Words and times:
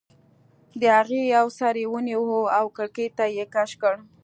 د 0.79 0.83
هغې 0.97 1.21
یو 1.35 1.47
سر 1.57 1.73
یې 1.81 1.87
ونیو 1.93 2.23
او 2.57 2.65
کړکۍ 2.77 3.07
ته 3.17 3.25
یې 3.35 3.45
کش 3.53 3.71
کړ 3.81 3.95